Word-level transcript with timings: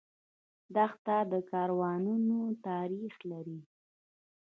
دښته 0.75 1.17
د 1.31 1.33
کاروانونو 1.51 2.39
تاریخ 2.67 3.15
لري. 3.31 3.59